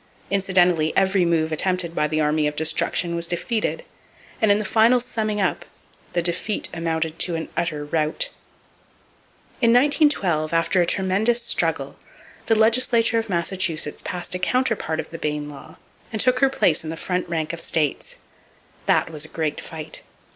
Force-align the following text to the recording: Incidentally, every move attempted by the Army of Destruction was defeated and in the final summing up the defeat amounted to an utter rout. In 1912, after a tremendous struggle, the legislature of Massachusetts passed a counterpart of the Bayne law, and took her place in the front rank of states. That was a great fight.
Incidentally, 0.31 0.97
every 0.97 1.25
move 1.25 1.51
attempted 1.51 1.93
by 1.93 2.07
the 2.07 2.19
Army 2.19 2.47
of 2.47 2.55
Destruction 2.55 3.15
was 3.15 3.27
defeated 3.27 3.85
and 4.41 4.51
in 4.51 4.57
the 4.57 4.65
final 4.65 4.99
summing 4.99 5.39
up 5.39 5.63
the 6.13 6.23
defeat 6.23 6.69
amounted 6.73 7.19
to 7.19 7.35
an 7.35 7.49
utter 7.55 7.85
rout. 7.85 8.31
In 9.61 9.71
1912, 9.71 10.53
after 10.53 10.81
a 10.81 10.87
tremendous 10.87 11.43
struggle, 11.43 11.97
the 12.47 12.55
legislature 12.57 13.19
of 13.19 13.29
Massachusetts 13.29 14.01
passed 14.03 14.33
a 14.33 14.39
counterpart 14.39 14.99
of 14.99 15.11
the 15.11 15.19
Bayne 15.19 15.47
law, 15.47 15.77
and 16.11 16.19
took 16.19 16.39
her 16.39 16.49
place 16.49 16.83
in 16.83 16.89
the 16.89 16.97
front 16.97 17.29
rank 17.29 17.53
of 17.53 17.61
states. 17.61 18.17
That 18.87 19.11
was 19.11 19.23
a 19.23 19.27
great 19.27 19.61
fight. 19.61 20.01